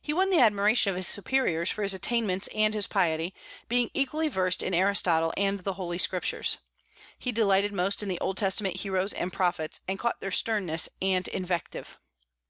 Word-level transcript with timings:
He 0.00 0.14
won 0.14 0.30
the 0.30 0.40
admiration 0.40 0.88
of 0.88 0.96
his 0.96 1.06
superiors 1.06 1.70
for 1.70 1.82
his 1.82 1.92
attainments 1.92 2.48
and 2.54 2.72
his 2.72 2.86
piety, 2.86 3.34
being 3.68 3.90
equally 3.92 4.26
versed 4.28 4.62
in 4.62 4.72
Aristotle 4.72 5.34
and 5.36 5.60
the 5.60 5.74
Holy 5.74 5.98
Scriptures. 5.98 6.56
He 7.18 7.30
delighted 7.30 7.70
most 7.74 8.02
in 8.02 8.08
the 8.08 8.18
Old 8.20 8.38
Testament 8.38 8.76
heroes 8.76 9.12
and 9.12 9.30
prophets, 9.30 9.82
and 9.86 9.98
caught 9.98 10.20
their 10.22 10.30
sternness 10.30 10.88
and 11.02 11.28
invective. 11.28 11.98